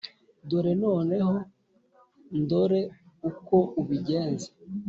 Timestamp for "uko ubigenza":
3.29-4.47